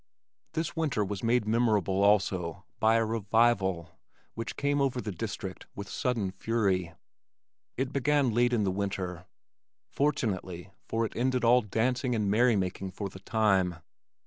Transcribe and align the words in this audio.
This 0.53 0.75
winter 0.75 1.05
was 1.05 1.21
made 1.21 1.45
memorable 1.45 2.01
also 2.03 2.65
by 2.79 2.95
a 2.95 3.05
"revival" 3.05 3.99
which 4.33 4.55
came 4.57 4.81
over 4.81 4.99
the 4.99 5.11
district 5.11 5.67
with 5.75 5.87
sudden 5.87 6.31
fury. 6.31 6.95
It 7.77 7.93
began 7.93 8.33
late 8.33 8.51
in 8.51 8.63
the 8.63 8.71
winter 8.71 9.27
fortunately, 9.91 10.71
for 10.87 11.05
it 11.05 11.15
ended 11.15 11.43
all 11.43 11.61
dancing 11.61 12.15
and 12.15 12.31
merry 12.31 12.55
making 12.55 12.89
for 12.93 13.09
the 13.09 13.19
time. 13.19 13.75